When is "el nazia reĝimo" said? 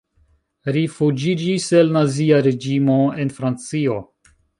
1.79-2.97